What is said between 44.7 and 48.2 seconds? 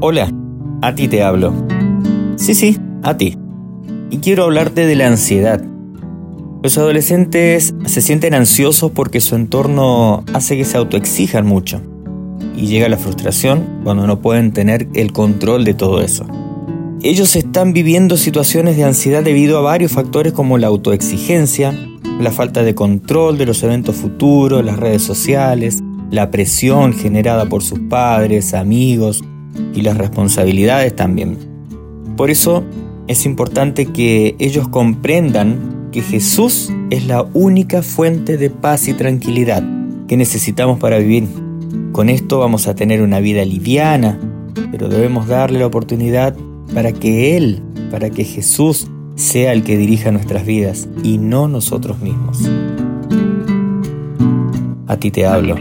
pero debemos darle la oportunidad para que Él, para